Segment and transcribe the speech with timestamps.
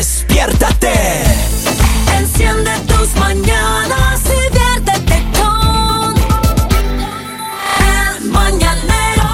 [0.00, 0.94] Despiértate.
[2.18, 6.14] Enciende tus mañanas y viértete con
[7.84, 9.28] El Mañanero.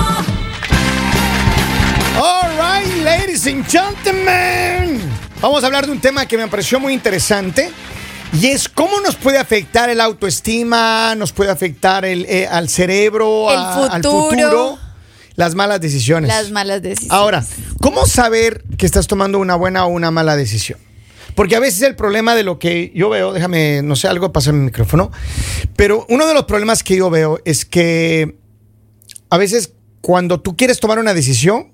[2.21, 5.00] All right, ladies and gentlemen.
[5.40, 7.71] Vamos a hablar de un tema que me pareció muy interesante.
[8.32, 13.53] Y es cómo nos puede afectar el autoestima, nos puede afectar el, eh, al cerebro,
[13.53, 14.80] El a- al futuro,
[15.36, 16.26] las malas decisiones.
[16.26, 17.12] Las malas decisiones.
[17.12, 17.44] Ahora,
[17.80, 20.79] ¿cómo saber que estás tomando una buena o una mala decisión?
[21.35, 24.50] Porque a veces el problema de lo que yo veo, déjame, no sé, algo pasa
[24.50, 25.11] en mi micrófono,
[25.76, 28.39] pero uno de los problemas que yo veo es que
[29.29, 31.72] a veces cuando tú quieres tomar una decisión,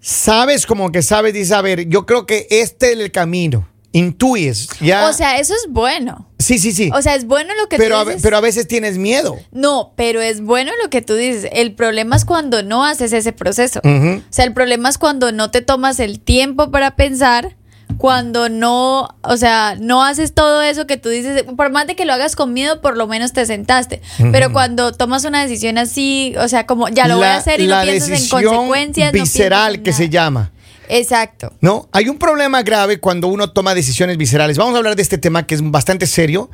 [0.00, 4.68] sabes como que sabes, dices, a ver, yo creo que este es el camino, intuyes,
[4.80, 5.08] ya.
[5.08, 6.28] O sea, eso es bueno.
[6.38, 6.90] sí, sí, sí.
[6.94, 8.22] O sea, es bueno lo que pero, tú a, dices.
[8.22, 9.36] pero a veces tienes miedo.
[9.52, 11.48] No, pero es bueno lo que tú dices.
[11.52, 13.80] El problema es cuando no haces ese proceso.
[13.84, 17.56] O sea, el problema es cuando no te tomas el tiempo para pensar,
[17.96, 22.04] cuando no, o sea, no haces todo eso que tú dices, por más de que
[22.04, 24.02] lo hagas con miedo, por lo menos te sentaste.
[24.30, 27.66] Pero cuando tomas una decisión así, o sea, como ya lo voy a hacer y
[27.66, 29.12] no piensas en consecuencias.
[29.12, 30.52] visceral que se llama.
[30.88, 31.52] Exacto.
[31.60, 34.58] No, hay un problema grave cuando uno toma decisiones viscerales.
[34.58, 36.50] Vamos a hablar de este tema que es bastante serio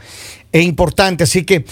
[0.53, 1.65] e importante, así que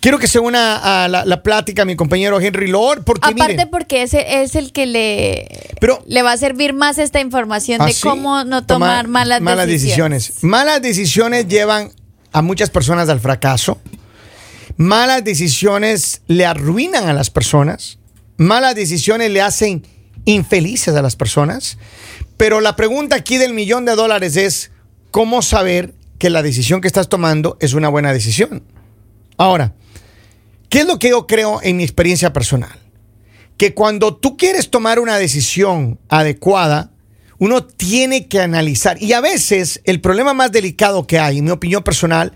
[0.00, 4.02] quiero que se una a la, la plática mi compañero Henry Lord, porque Aparte porque
[4.02, 5.48] ese es el que le,
[5.80, 9.66] Pero- le va a servir más esta información de así, cómo no tomar tomar malas,
[9.66, 10.42] decisiones.
[10.44, 11.90] Malas decisiones llevan
[12.32, 13.80] a muchas personas al fracaso.
[14.76, 17.98] Malas decisiones le arruinan a las personas.
[18.36, 19.86] Malas decisiones le hacen
[20.26, 21.78] infelices a las personas.
[22.36, 24.70] Pero la pregunta aquí del millón de dólares es,
[25.10, 28.62] ¿cómo saber que la decisión que estás tomando es una buena decisión?
[29.38, 29.74] Ahora,
[30.68, 32.78] ¿qué es lo que yo creo en mi experiencia personal?
[33.56, 36.90] Que cuando tú quieres tomar una decisión adecuada,
[37.38, 39.02] uno tiene que analizar.
[39.02, 42.32] Y a veces el problema más delicado que hay, en mi opinión personal,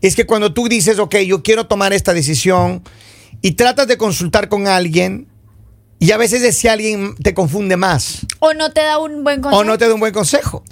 [0.00, 2.82] es que cuando tú dices, ok, yo quiero tomar esta decisión
[3.42, 5.28] y tratas de consultar con alguien
[5.98, 9.60] y a veces ese alguien te confunde más O no te da un buen consejo.
[9.60, 10.62] o no te da un buen consejo.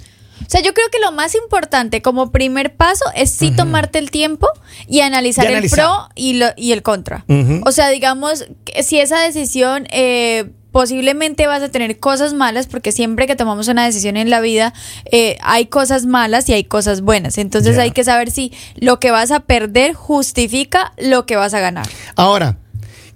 [0.41, 4.11] O sea, yo creo que lo más importante como primer paso es sí tomarte el
[4.11, 4.47] tiempo
[4.87, 5.79] y analizar, Y analizar.
[5.79, 7.25] el pro y, lo, y el contra.
[7.65, 12.91] O sea, digamos, que si esa decisión eh, posiblemente vas a tener cosas malas, porque
[12.91, 14.73] siempre que tomamos una decisión en la vida
[15.09, 17.37] eh, hay cosas malas y hay cosas buenas.
[17.39, 21.59] Entonces hay que saber si lo que vas a perder justifica lo que vas a
[21.59, 21.87] ganar.
[22.17, 22.57] Ahora,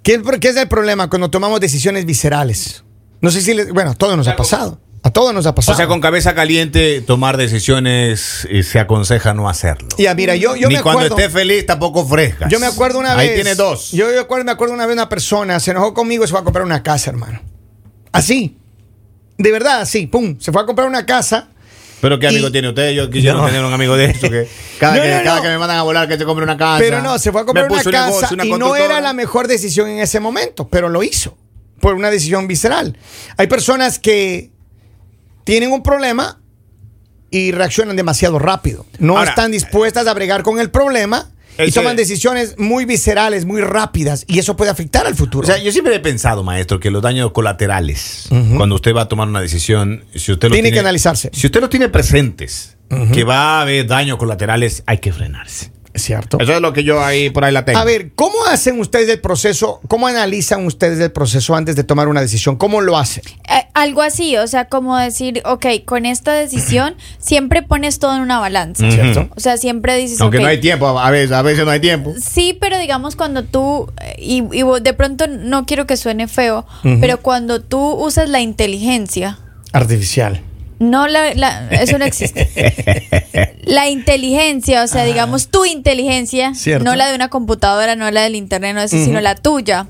[0.03, 2.83] ¿qué, es- qué es el problema cuando tomamos decisiones viscerales?
[3.21, 4.79] No sé si, les- bueno, a todos nos ha pasado.
[5.01, 5.75] A todos nos ha pasado.
[5.75, 9.87] O sea, con cabeza caliente, tomar decisiones eh, se aconseja no hacerlo.
[9.97, 11.17] Ya, mira, yo, yo Ni me cuando acuerdo.
[11.17, 12.51] esté feliz, tampoco frescas.
[12.51, 13.35] Yo me acuerdo una Ahí vez.
[13.35, 13.91] tiene dos.
[13.93, 16.41] Yo, yo acuerdo- me acuerdo una vez una persona se enojó conmigo y se fue
[16.41, 17.41] a comprar una casa, hermano.
[18.11, 18.57] Así.
[19.37, 20.05] De verdad, así.
[20.07, 20.35] Pum.
[20.39, 21.47] Se fue a comprar una casa.
[22.01, 23.45] Pero qué amigo Y- tiene usted, yo quisiera No.
[23.45, 24.47] tener un amigo de eso que
[24.79, 26.79] cada, No, que, no, cada que me mandan a volar que se compre una casa.
[26.79, 29.87] Pero no, se fue a comprar una casa una y no era la mejor decisión
[29.89, 31.37] en ese momento, pero lo hizo.
[31.81, 32.97] Por una decisión visceral.
[33.37, 34.51] Hay personas que
[35.45, 36.39] tienen un problema
[37.31, 38.85] y reaccionan demasiado rápido.
[38.97, 41.31] No Ahora, están dispuestas a bregar con el problema
[41.67, 45.45] y toman decisiones muy viscerales, muy rápidas y eso puede afectar al futuro.
[45.47, 48.27] O sea, yo siempre he pensado, maestro, que los daños colaterales,
[48.57, 51.29] cuando usted va a tomar una decisión, si usted los Tiene que analizarse.
[51.33, 52.77] Si usted los tiene presentes,
[53.13, 55.71] que va a haber daños colaterales, hay que frenarse.
[55.93, 56.39] Es cierto.
[56.39, 57.79] Eso es lo que yo ahí por ahí la tengo.
[57.79, 59.81] A ver, ¿cómo hacen ustedes el proceso?
[59.87, 62.57] ¿Cómo analizan ustedes el proceso antes de tomar una decisión?
[62.57, 63.23] ¿Cómo lo hacen?
[63.49, 68.21] Eh, algo así, o sea, como decir, ok, con esta decisión siempre pones todo en
[68.21, 68.89] una balanza.
[68.91, 69.29] ¿Cierto?
[69.35, 72.13] O sea, siempre dices, Aunque no hay tiempo, a veces, a veces no hay tiempo.
[72.21, 74.43] Sí, pero digamos cuando tú, y,
[74.81, 76.65] de pronto no quiero que suene feo,
[77.01, 79.39] pero cuando tú usas la inteligencia,
[79.71, 80.41] Artificial.
[80.79, 82.49] No la, la- eso no existe.
[83.63, 86.83] La inteligencia, o sea, digamos tu inteligencia, Cierto.
[86.83, 89.85] no la de una computadora, no la del internet, no eso, sino la tuya.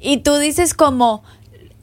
[0.00, 1.24] Y tú dices como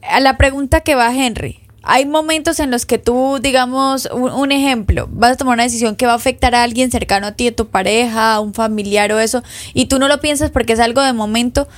[0.08, 1.60] a la pregunta que va Henry.
[1.82, 5.94] Hay momentos en los que tú, digamos, un, un ejemplo, vas a tomar una decisión
[5.94, 9.12] que va a afectar a alguien cercano a ti, a tu pareja, a un familiar
[9.12, 9.42] o eso,
[9.74, 11.68] y tú no lo piensas porque es algo de momento.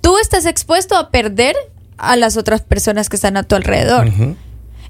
[0.00, 1.54] Tú estás expuesto a perder
[1.98, 4.10] a las otras personas que están a tu alrededor.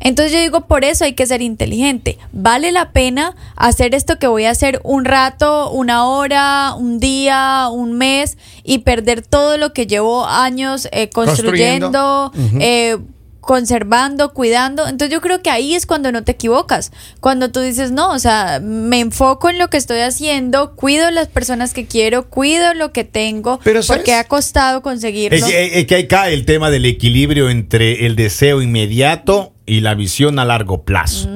[0.01, 2.19] Entonces yo digo, por eso hay que ser inteligente.
[2.33, 7.69] Vale la pena hacer esto que voy a hacer un rato, una hora, un día,
[7.71, 12.99] un mes y perder todo lo que llevo años eh, construyendo, eh,
[13.45, 14.85] conservando, cuidando.
[14.89, 16.93] Entonces yo creo que ahí es cuando no te equivocas.
[17.21, 21.29] Cuando tú dices, no, o sea, me enfoco en lo que estoy haciendo, cuido las
[21.29, 24.01] personas que quiero, cuido lo que tengo, Pero, ¿sabes?
[24.01, 25.37] porque ha costado conseguirlo.
[25.39, 29.81] Es, que- es que ahí cae el tema del equilibrio entre el deseo inmediato y
[29.81, 31.29] la visión a largo plazo,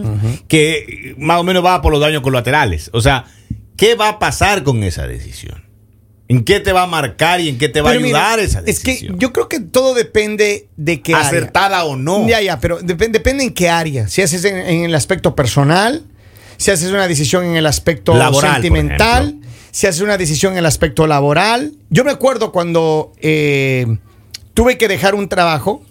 [0.49, 2.90] que más o menos va por los daños colaterales.
[2.93, 3.25] O sea,
[3.76, 5.64] ¿qué va a pasar con esa decisión?
[6.30, 8.38] ¿En qué te va a marcar y en qué te va Pero a mira, ayudar
[8.40, 9.19] esa Es que decisión?
[9.19, 11.26] yo creo que todo depende de qué área.
[11.26, 12.28] Acertada o no.
[12.28, 14.08] Ya, ya, pero dep- depende en qué área.
[14.08, 16.04] Si haces en, en el aspecto personal,
[16.58, 19.36] si haces una decisión en el aspecto Laboral, sentimental,
[19.70, 21.72] si haces una decisión en el aspecto laboral.
[21.88, 23.86] Yo me acuerdo cuando eh,
[24.52, 25.82] tuve que dejar un trabajo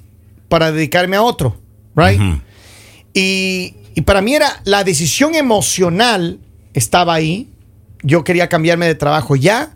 [0.49, 1.59] para dedicarme a otro,
[1.95, 2.21] right?
[3.13, 6.39] Y, y para mí era la decisión emocional
[6.73, 7.49] estaba ahí.
[8.03, 9.71] Yo quería cambiarme de trabajo ya.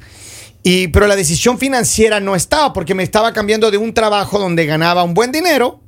[0.64, 4.66] Y, pero la decisión financiera no estaba porque me estaba cambiando de un trabajo donde
[4.66, 5.80] ganaba un buen dinero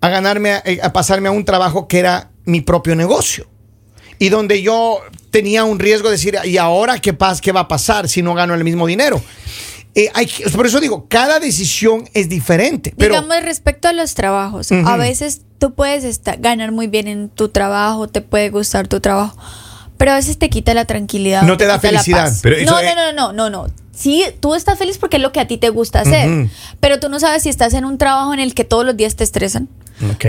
[0.00, 3.46] a ganarme a, a pasarme a un trabajo que era mi propio negocio
[4.18, 5.00] y donde yo
[5.30, 8.34] tenía un riesgo de decir y ahora qué pasa qué va a pasar si no
[8.34, 9.20] gano el mismo dinero
[9.96, 14.70] Eh, hay por eso digo cada decisión es diferente pero Digamos respecto a los trabajos,
[14.70, 14.86] Ujú.
[14.88, 19.00] a veces tú puedes estar, ganar muy bien en tu trabajo, te puede gustar tu
[19.00, 19.36] trabajo,
[19.96, 21.42] pero a veces te quita la tranquilidad.
[21.42, 22.30] No o te da felicidad.
[22.42, 23.83] Pero eso no, no, no, no, no, no.
[23.94, 26.48] Sí, tú estás feliz porque es lo que a ti te gusta hacer,
[26.80, 29.14] pero tú no sabes si estás en un trabajo en el que todos los días
[29.16, 29.68] te estresan.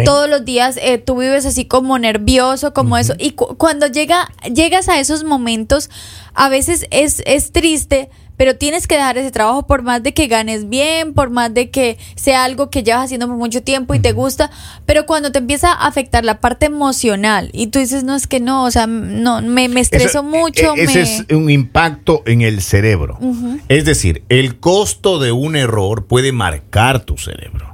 [0.06, 3.14] Todos los días eh, tú vives así como nervioso, como eso.
[3.18, 5.90] Y cu- cuando llega, llegas a esos momentos,
[6.34, 10.28] a veces es, es triste, pero tienes que dejar ese trabajo por más de que
[10.28, 14.00] ganes bien, por más de que sea algo que llevas haciendo por mucho tiempo y
[14.00, 14.52] te gusta.
[14.86, 18.42] Pero cuando te empieza a afectar la parte emocional y tú dices, no, es que
[18.42, 20.76] no, o sea, no, me, me estreso Eso- mucho.
[20.76, 21.02] e- Ese me...
[21.02, 23.18] es un impacto en el cerebro.
[23.70, 27.74] Es decir, el costo de un error puede marcar tu cerebro.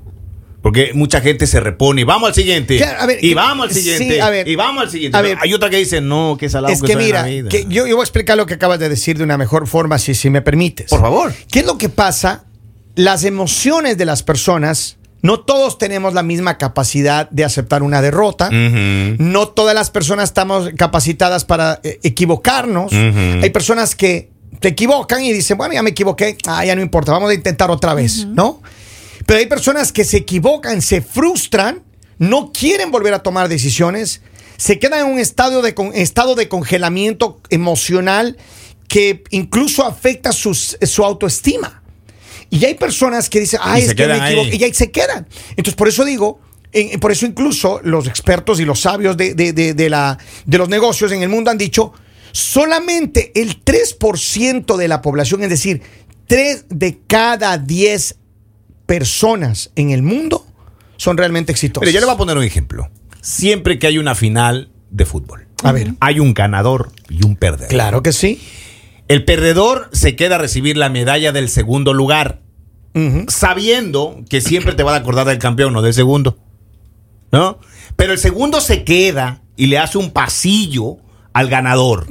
[0.62, 2.78] Porque mucha gente se repone y vamos al siguiente.
[2.78, 4.22] Claro, a ver, y que- vamos al sí, siguiente.
[4.22, 5.18] a ver, y vamos al siguiente.
[5.18, 5.38] a ver.
[5.42, 7.50] Hay otra que dice, no, que salado es que la mira vida".
[7.50, 9.98] que yo, yo voy a explicar lo que acabas de decir de una mejor forma
[9.98, 11.34] si, si me permites Por favor.
[11.52, 12.46] ¿Qué es lo que pasa?
[12.96, 18.50] Las emociones de las personas, no todos tenemos la misma capacidad de aceptar una derrota.
[18.52, 22.92] No todas las personas estamos capacitadas para eh, equivocarnos.
[22.94, 24.30] Hay personas que
[24.60, 27.72] te equivocan y dicen, bueno, ya me equivoqué, ah, ya no importa, vamos a intentar
[27.72, 28.62] otra vez, ¿no?
[29.26, 31.84] Pero hay personas que se equivocan, se frustran,
[32.18, 34.22] no quieren volver a tomar decisiones,
[34.58, 38.38] se quedan en un estado de, con- estado de congelamiento emocional
[38.88, 41.82] que incluso afecta sus- su autoestima.
[42.50, 45.28] Y hay personas que dicen, ay, es que me equivoqué, y ahí se quedan.
[45.52, 46.40] Entonces, por eso digo,
[47.00, 50.68] por eso incluso los expertos y los sabios de, de- de- de la, de los
[50.70, 51.94] negocios en el mundo han dicho,
[52.34, 55.82] solamente el 3% de la población, es decir,
[56.28, 58.16] 3 de cada 10
[58.92, 60.46] personas en el mundo
[60.98, 61.86] son realmente exitosas.
[61.88, 62.90] Mire, yo le voy a poner un ejemplo.
[63.22, 65.94] Siempre que hay una final de fútbol, A ver.
[66.02, 67.70] hay un ganador y un perdedor.
[67.70, 68.42] Claro que sí.
[69.08, 72.42] El perdedor se queda a recibir la medalla del segundo lugar,
[73.30, 76.38] sabiendo que siempre te van a acordar del campeón, no del segundo.
[77.32, 77.60] ¿No?
[77.96, 80.98] Pero el segundo se queda y le hace un pasillo
[81.32, 82.08] al ganador.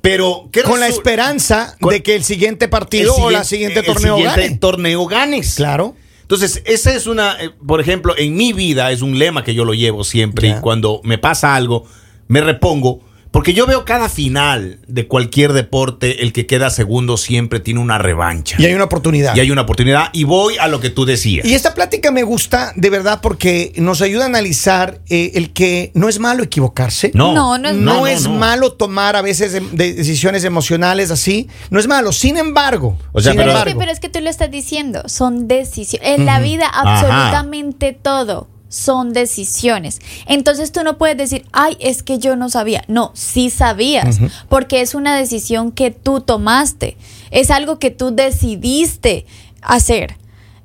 [0.00, 3.48] Pero ¿qué Con la esperanza Con- de que el siguiente el partido o la siguiente-
[3.74, 4.58] siguiente el torneo siguiente gane.
[4.58, 5.54] torneo ganes.
[5.56, 5.94] Claro.
[6.22, 9.64] Entonces, esa es una, eh, por ejemplo, en mi vida es un lema que yo
[9.64, 11.84] lo llevo siempre y cuando me pasa algo,
[12.28, 13.00] me repongo,
[13.30, 17.96] porque yo veo cada final de cualquier deporte, el que queda segundo siempre tiene una
[17.96, 18.56] revancha.
[18.58, 19.36] Y hay una oportunidad.
[19.36, 21.46] Y hay una oportunidad y voy a lo que tú decías.
[21.46, 25.92] Y esta plática me gusta de verdad porque nos ayuda a analizar eh, el que
[25.94, 27.12] no es malo equivocarse.
[27.14, 28.06] No, No, no es No, malo.
[28.08, 28.32] es no.
[28.32, 31.48] malo tomar a veces de- de- decisiones emocionales así.
[31.70, 32.12] No es malo.
[32.12, 34.50] Sin embargo, O sea, sin Pero, es embargo, que, pero es que tú lo estás
[34.50, 36.08] diciendo, son decisiones.
[36.18, 36.98] En la vida Ajá.
[36.98, 40.00] absolutamente todo son decisiones.
[40.26, 42.84] Entonces tú no puedes decir, ay, es que yo no sabía.
[42.88, 46.96] No, sí sabías, porque es una decisión que tú tomaste,
[47.30, 49.26] es algo que tú decidiste
[49.60, 50.16] hacer.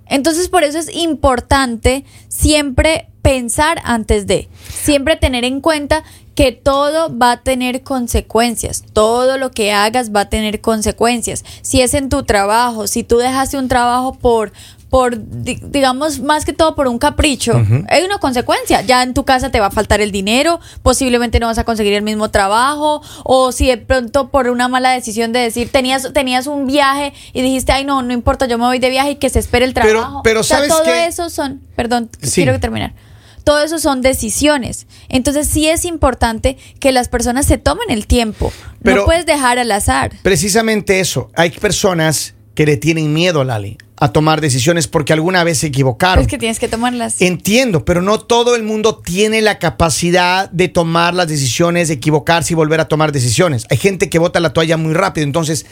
[0.08, 6.04] Entonces por eso es importante siempre pensar antes de, siempre tener en cuenta
[6.36, 11.44] que todo va a tener consecuencias, todo lo que hagas va a tener consecuencias.
[11.62, 14.52] Si es en tu trabajo, si tú dejaste un trabajo por
[14.96, 17.52] por di- digamos más que todo por un capricho,
[17.90, 18.82] hay una consecuencia.
[18.82, 21.92] Ya en tu casa te va a faltar el dinero, posiblemente no vas a conseguir
[21.96, 26.48] el mismo trabajo o si de pronto por una mala decisión de decir tenías tenías
[26.48, 29.30] un viaje y dijiste, "Ay, no, no importa, yo me voy de viaje y que
[29.30, 31.08] se espere el Pero- trabajo." pero O sea, ¿sabes todo qué?
[31.08, 32.44] eso son, perdón, Sí.
[32.44, 32.94] quiero terminar.
[33.44, 34.88] Todo eso son decisiones.
[35.10, 38.54] Entonces sí es importante que las personas se tomen el tiempo.
[38.82, 40.14] Pero- no puedes dejar al azar.
[40.24, 41.30] precisamente eso.
[41.36, 46.24] Hay personas que le tienen miedo, Lali, a tomar decisiones porque alguna vez se equivocaron.
[46.24, 47.22] Es que tienes que tomarlas.
[47.22, 52.54] Entiendo, pero no todo el mundo tiene la capacidad de tomar las decisiones, de equivocarse
[52.54, 53.66] y volver a tomar decisiones.
[53.70, 55.26] Hay gente que bota la toalla muy rápido.
[55.26, 55.66] Entonces,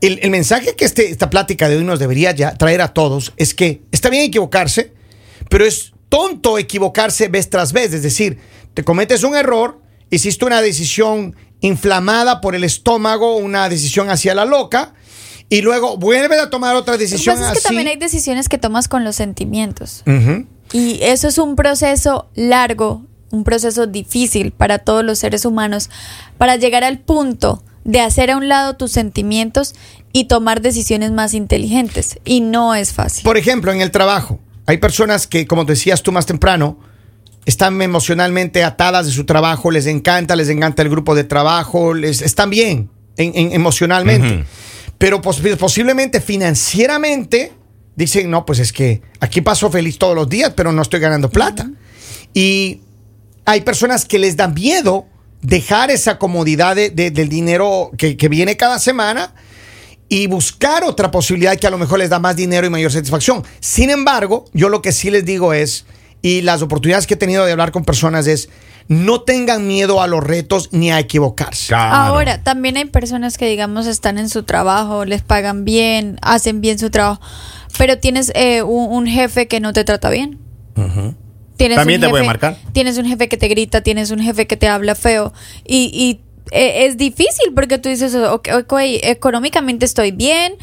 [0.00, 3.32] el, el mensaje que este- esta plática de hoy nos debería ya traer a todos
[3.36, 4.92] es que está bien equivocarse,
[5.48, 7.92] pero es tonto equivocarse vez tras vez.
[7.94, 8.38] Es decir,
[8.74, 9.80] te cometes un error,
[10.10, 14.92] hiciste una decisión inflamada por el estómago, una decisión hacia la loca,
[15.48, 17.66] y luego vuelves a tomar otra Lo que decisión pasa es que así.
[17.68, 20.02] también hay decisiones que tomas con los sentimientos.
[20.72, 25.90] Y eso es un proceso largo, un proceso difícil para todos los seres humanos,
[26.38, 29.74] para llegar al punto de hacer a un lado tus sentimientos
[30.12, 32.18] y tomar decisiones más inteligentes.
[32.24, 33.22] Y no es fácil.
[33.22, 36.78] Por ejemplo, en el trabajo, hay personas que, como decías tú más temprano,
[37.44, 42.20] están emocionalmente atadas de su trabajo, les encanta, les encanta el grupo de trabajo, les
[42.22, 44.44] están bien en- en- emocionalmente.
[44.98, 47.52] Pero pos- posiblemente financieramente
[47.96, 51.30] dicen, no, pues es que aquí paso feliz todos los días, pero no estoy ganando
[51.30, 51.70] plata.
[52.34, 52.80] Y
[53.44, 55.06] hay personas que les da miedo
[55.42, 59.34] dejar esa comodidad de- de- del dinero que, que viene cada semana
[60.08, 63.44] y buscar otra posibilidad que a lo mejor les da más dinero y mayor satisfacción.
[63.60, 65.84] Sin embargo, yo lo que sí les digo es,
[66.22, 68.48] y las oportunidades que he tenido de hablar con personas es,
[68.88, 71.68] no tengan miedo a los retos ni a equivocarse.
[71.68, 71.94] Claro.
[71.94, 76.78] Ahora, también hay personas que, digamos, están en su trabajo, les pagan bien, hacen bien
[76.78, 77.20] su trabajo,
[77.78, 80.38] pero tienes eh, un, un jefe que no te trata bien.
[81.56, 82.58] Tienes También un te puede jefe- marcar.
[82.72, 85.32] Tienes un jefe que te grita, tienes un jefe que te habla feo
[85.66, 86.20] y, y,
[86.52, 88.72] es difícil porque tú dices, ok, ok,
[89.02, 90.54] económicamente estoy bien,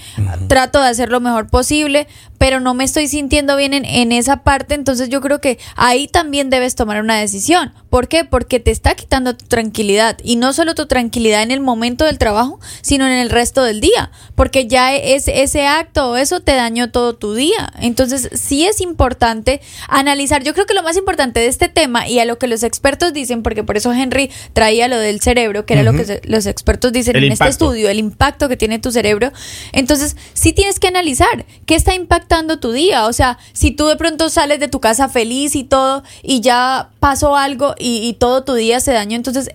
[0.47, 4.43] trato de hacer lo mejor posible, pero no me estoy sintiendo bien en, en esa
[4.43, 7.73] parte, entonces yo creo que ahí también debes tomar una decisión.
[7.89, 8.25] ¿Por qué?
[8.25, 12.17] Porque te está quitando tu tranquilidad y no solo tu tranquilidad en el momento del
[12.17, 16.53] trabajo, sino en el resto del día, porque ya es, ese acto o eso te
[16.53, 17.71] dañó todo tu día.
[17.79, 22.19] Entonces sí es importante analizar, yo creo que lo más importante de este tema y
[22.19, 25.72] a lo que los expertos dicen, porque por eso Henry traía lo del cerebro, que
[25.73, 28.91] era lo que los expertos dicen El en este estudio, el impacto que tiene tu
[28.91, 29.31] cerebro.
[29.71, 33.05] Entonces, sí tienes que analizar qué está impactando tu día.
[33.07, 36.89] O sea, si tú de pronto sales de tu casa feliz y todo, y ya
[36.99, 39.49] pasó algo y, y todo tu día se dañó, entonces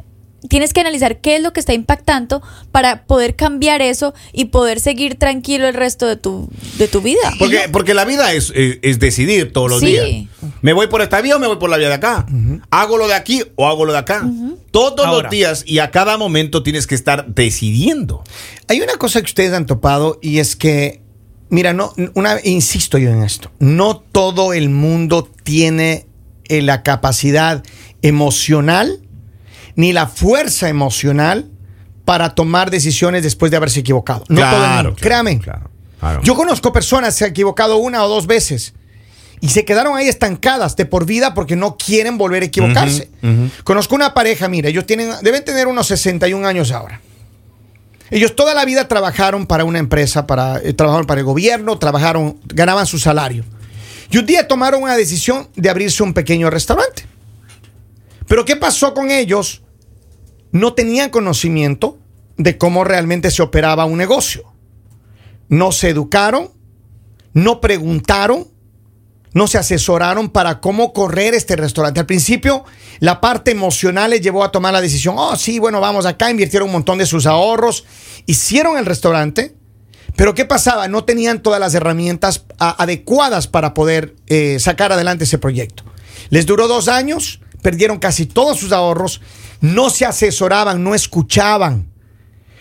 [0.48, 4.78] tienes que analizar qué es lo que está impactando para poder cambiar eso y poder
[4.78, 6.48] seguir tranquilo el resto de tu,
[6.78, 7.32] de tu vida.
[7.40, 9.86] Porque, porque la vida es, es, es decidir todos los Sí.
[9.86, 10.08] días.
[10.62, 12.24] ¿Me voy por esta vía o me voy por la vía de acá?
[12.70, 14.24] ¿Hago lo de aquí o hago lo de acá?
[14.70, 15.22] Todos Ahora.
[15.22, 18.22] los días y a cada momento tienes que estar decidiendo.
[18.68, 21.02] Hay una cosa que ustedes han topado y es que,
[21.48, 26.06] mira, no, una, insisto yo en esto, no todo el mundo tiene
[26.48, 27.62] eh, la capacidad
[28.02, 29.00] emocional
[29.74, 31.50] ni la fuerza emocional
[32.04, 34.24] para tomar decisiones después de haberse equivocado.
[34.28, 34.96] No todo el mundo.
[35.00, 35.38] Créame.
[35.38, 35.70] claro,
[36.00, 36.20] claro.
[36.22, 38.74] Yo conozco personas que se han equivocado una o dos veces
[39.40, 43.10] y se quedaron ahí estancadas de por vida porque no quieren volver a equivocarse.
[43.22, 43.50] Ujú, ujú.
[43.64, 47.00] Conozco una pareja, mira, ellos tienen, deben tener unos 61 años ahora.
[48.10, 52.38] Ellos toda la vida trabajaron para una empresa, para, eh, trabajaron para el gobierno, trabajaron,
[52.46, 53.44] ganaban su salario.
[54.10, 57.04] Y un día tomaron una decisión de abrirse un pequeño restaurante.
[58.26, 59.62] Pero ¿qué pasó con ellos?
[60.52, 61.98] No tenían conocimiento
[62.38, 64.44] de cómo realmente se operaba un negocio.
[65.48, 66.50] No se educaron,
[67.34, 68.48] no preguntaron,
[69.38, 72.00] no se asesoraron para cómo correr este restaurante.
[72.00, 72.64] Al principio,
[72.98, 76.68] la parte emocional les llevó a tomar la decisión, oh, sí, bueno, vamos acá, invirtieron
[76.68, 77.84] un montón de sus ahorros,
[78.26, 79.54] hicieron el restaurante,
[80.16, 80.88] pero ¿qué pasaba?
[80.88, 85.84] No tenían todas las herramientas adecuadas para poder eh, sacar adelante ese proyecto.
[86.30, 89.20] Les duró dos años, perdieron casi todos sus ahorros,
[89.60, 91.87] no se asesoraban, no escuchaban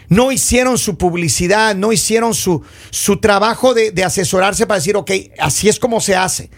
[0.10, 2.62] no hicieron su publicidad, no hicieron su,
[2.92, 6.50] su trabajo de, de asesorarse para decir, ok, así es como se hace.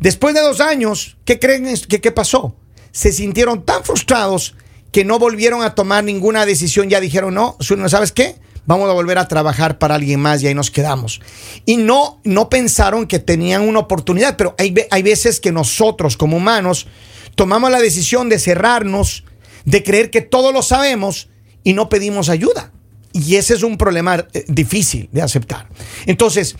[0.00, 2.56] Después de dos años, ¿qué creen que qué pasó?
[2.92, 4.54] Se sintieron tan frustrados
[4.92, 8.36] que no volvieron a tomar ninguna decisión, ya dijeron, no, su- ¿no sabes qué?
[8.66, 11.20] Vamos a volver a trabajar para alguien más y ahí nos quedamos.
[11.66, 16.38] Y no, no pensaron que tenían una oportunidad, pero hay, hay veces que nosotros como
[16.38, 16.88] humanos
[17.36, 19.22] tomamos la decisión de cerrarnos,
[19.64, 21.28] de creer que todo lo sabemos
[21.62, 22.72] y no pedimos ayuda.
[23.16, 25.66] Y ese es un problema eh, difícil de aceptar.
[26.04, 26.54] Entonces,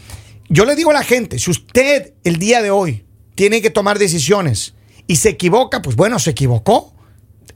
[0.48, 3.98] yo le digo a la gente, si usted el día de hoy tiene que tomar
[3.98, 4.74] decisiones
[5.06, 6.94] y se equivoca, pues bueno, se equivocó.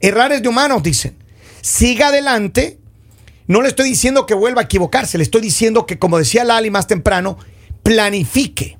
[0.01, 1.17] Errar es de humanos, dicen.
[1.61, 2.77] Siga adelante.
[3.47, 6.69] No le estoy diciendo que vuelva a equivocarse, le estoy diciendo que, como decía Lali
[6.69, 7.39] más temprano,
[7.81, 8.77] planifique.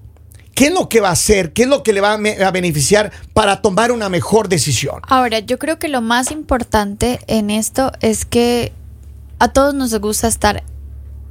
[0.54, 1.52] ¿Qué es lo que va a hacer?
[1.54, 5.02] ¿Qué es lo que le va a beneficiar para tomar una mejor decisión?
[5.08, 8.72] Ahora, yo creo que lo más importante en esto es que
[9.42, 10.64] a todos nos gusta estar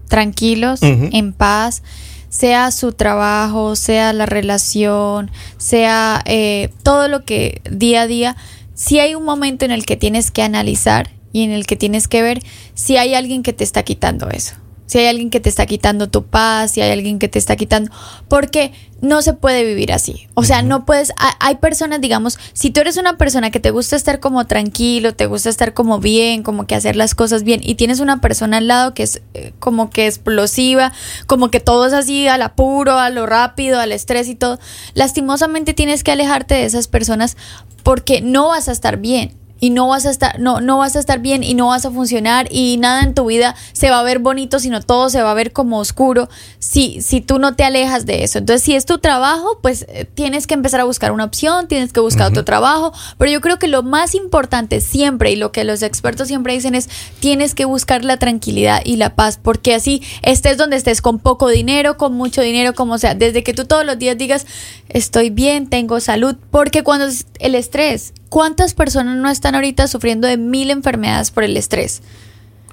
[0.08, 1.84] tranquilos, en paz,
[2.28, 8.36] sea su trabajo, sea la relación, sea eh, todo lo que día a día,
[8.74, 12.08] si hay un momento en el que tienes que analizar y en el que tienes
[12.08, 12.42] que ver
[12.74, 14.56] si hay alguien que te está quitando eso.
[14.90, 17.54] Si hay alguien que te está quitando tu paz, si hay alguien que te está
[17.54, 17.92] quitando,
[18.26, 20.26] porque no se puede vivir así.
[20.34, 23.70] O sea, no puedes, ha- hay personas, digamos, si tú eres una persona que te
[23.70, 27.60] gusta estar como tranquilo, te gusta estar como bien, como que hacer las cosas bien,
[27.62, 30.92] y tienes una persona al lado que es eh, como que explosiva,
[31.28, 34.58] como que todo es así al apuro, a lo rápido, al estrés y todo,
[34.94, 37.36] lastimosamente tienes que alejarte de esas personas
[37.84, 40.98] porque no vas a estar bien y no vas a estar no no vas a
[40.98, 44.02] estar bien y no vas a funcionar y nada en tu vida se va a
[44.02, 47.64] ver bonito sino todo se va a ver como oscuro si si tú no te
[47.64, 48.38] alejas de eso.
[48.38, 51.92] Entonces si es tu trabajo pues eh, tienes que empezar a buscar una opción tienes
[51.92, 55.64] que buscar otro trabajo pero yo creo que lo más importante siempre y lo que
[55.64, 56.88] los expertos siempre dicen es
[57.20, 61.48] tienes que buscar la tranquilidad y la paz porque así estés donde estés con poco
[61.48, 64.46] dinero con mucho dinero como sea desde que tú todos los días digas
[64.88, 70.26] estoy bien tengo salud porque cuando es el estrés ¿Cuántas personas no están ahorita sufriendo
[70.26, 72.00] de mil enfermedades por el estrés?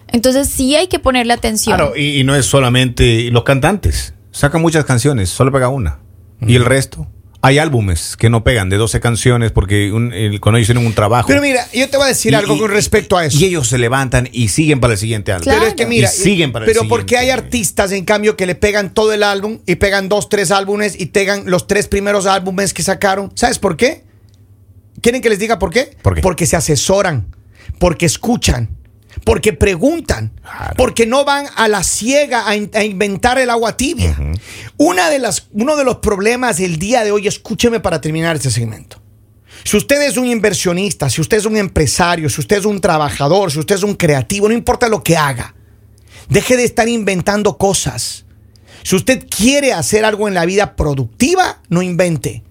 [0.08, 1.76] Entonces sí hay que ponerle atención.
[1.76, 4.14] Claro, y, y no es solamente los cantantes.
[4.32, 6.00] Sacan muchas canciones, solo pega una.
[6.40, 7.08] Y el resto.
[7.42, 10.94] Hay álbumes que no pegan de 12 canciones porque un- el- cuando ellos tienen un
[10.94, 11.28] trabajo.
[11.28, 13.38] Pero mira, yo te voy a decir Y- algo y- con respecto a eso.
[13.38, 15.44] Y ellos se levantan y siguen para el siguiente álbum.
[15.44, 15.60] Claro.
[15.60, 18.46] Pero es que mira, Y siguen para el pero porque hay artistas en cambio que
[18.46, 22.26] le pegan todo el álbum y pegan dos, tres álbumes y pegan los tres primeros
[22.26, 23.32] álbumes que sacaron.
[23.36, 24.04] ¿Sabes por qué?
[25.01, 25.96] ¿Quieren que les diga por qué?
[26.01, 26.22] ¿Por qué?
[26.22, 27.36] Porque se asesoran,
[27.80, 28.70] porque escuchan,
[29.24, 30.74] porque preguntan, Claro.
[30.77, 34.18] porque no van a la ciega a, in- a inventar el agua tibia.
[34.77, 38.50] Una de las, uno de los problemas del día de hoy, escúcheme para terminar este
[38.51, 39.01] segmento.
[39.63, 43.51] Si usted es un inversionista, si usted es un empresario, si usted es un trabajador,
[43.51, 45.56] si usted es un creativo, no importa lo que haga,
[46.30, 48.25] deje de estar inventando cosas.
[48.84, 52.44] Si usted quiere hacer algo en la vida productiva, no invente.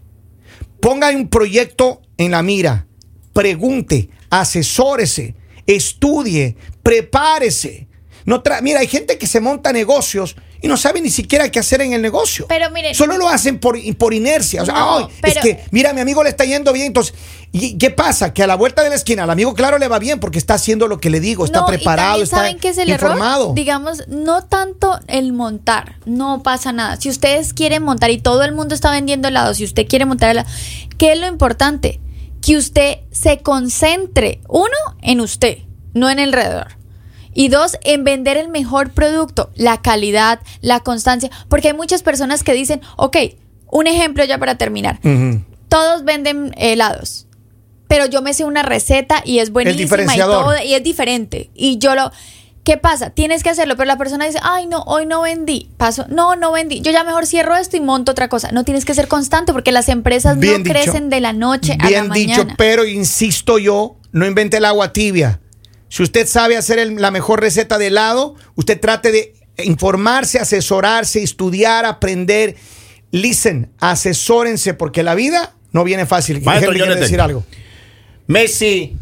[0.80, 2.86] Ponga un proyecto en la mira,
[3.32, 5.34] pregunte, asesórese,
[5.66, 7.88] estudie, prepárese.
[8.24, 11.80] No Mira, hay gente que se monta negocios y no sabe ni siquiera qué hacer
[11.82, 12.46] en el negocio.
[12.48, 14.62] Pero miren- Solo lo hacen por, por inercia.
[14.62, 16.86] O sea, No, "Ay, pero- es que, mira, mi amigo le está yendo bien.
[16.86, 17.14] Entonces,
[17.52, 18.32] ¿y qué pasa?
[18.34, 20.54] Que a la vuelta de la esquina, al amigo, claro, le va bien porque está
[20.54, 22.88] haciendo lo que le digo, está No, y preparado, también está ¿saben qué es el
[22.88, 23.42] informado.
[23.44, 23.54] error?
[23.54, 27.00] Digamos, no tanto el montar, no pasa nada.
[27.00, 30.30] Si ustedes quieren montar y todo el mundo está vendiendo helados, si usted quiere montar
[30.30, 30.48] helado,
[30.98, 32.00] ¿qué es lo importante?
[32.46, 34.68] Que usted se concentre, uno,
[35.02, 35.58] en usted,
[35.94, 36.76] no en el alrededor.
[37.34, 41.30] Y dos, en vender el mejor producto, la calidad, la constancia.
[41.48, 43.16] Porque hay muchas personas que dicen, ok,
[43.70, 45.00] un ejemplo ya para terminar.
[45.68, 47.26] Todos venden helados
[47.88, 51.78] pero yo me sé una receta y es buenísima y todo y es diferente y
[51.78, 52.10] yo lo
[52.66, 53.10] ¿Qué pasa?
[53.10, 55.70] Tienes que hacerlo, pero la persona dice, ay, no, hoy no vendí.
[55.76, 56.80] Paso, no, no vendí.
[56.80, 58.50] Yo ya mejor cierro esto y monto otra cosa.
[58.50, 60.72] No tienes que ser constante porque las empresas Bien no dicho.
[60.72, 62.54] crecen de la noche a la Bien dicho, mañana.
[62.58, 65.38] pero insisto yo, no invente el agua tibia.
[65.88, 71.22] Si usted sabe hacer el- la mejor receta de helado, usted trate de informarse, asesorarse,
[71.22, 72.56] estudiar, aprender.
[73.12, 76.42] Listen, asesórense, porque la vida no viene fácil.
[76.42, 77.00] Maestro Jonathan.
[77.00, 77.44] decir algo.
[78.26, 78.96] Messi,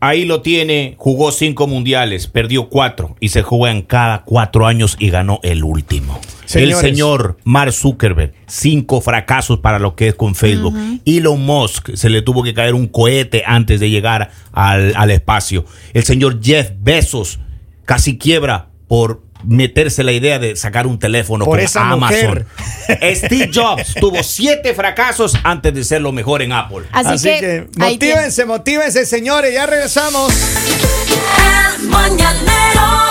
[0.00, 4.96] ahí lo tiene, jugó cinco mundiales, perdió cuatro y se juega en cada cuatro años
[4.98, 6.20] y ganó el último.
[6.44, 6.76] Señores.
[6.76, 10.74] El señor Mark Zuckerberg, cinco fracasos para lo que es con Facebook.
[11.04, 15.66] Elon Musk, se le tuvo que caer un cohete antes de llegar al, al espacio.
[15.92, 17.38] El señor Jeff Bezos
[17.84, 22.28] casi quiebra por meterse la idea de sacar un teléfono Por con esa Amazon.
[22.28, 22.46] mujer.
[23.16, 26.86] Steve Jobs tuvo siete fracasos antes de ser lo mejor en Apple.
[26.92, 29.54] Así, Así, que, que, motívense, motívense, señores.
[29.54, 30.32] Ya regresamos.
[31.78, 33.07] El mañanero